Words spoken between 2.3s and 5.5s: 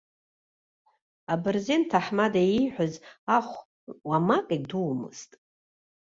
ииҳәаз ахә уамак идумызт.